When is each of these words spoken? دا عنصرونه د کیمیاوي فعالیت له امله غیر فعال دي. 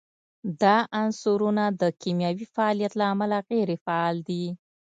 دا 0.61 0.77
عنصرونه 1.01 1.63
د 1.81 1.83
کیمیاوي 2.01 2.47
فعالیت 2.55 2.93
له 2.99 3.05
امله 3.13 3.37
غیر 3.49 3.69
فعال 3.85 4.15
دي. 4.29 4.45